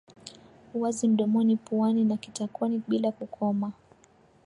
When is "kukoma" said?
3.11-3.71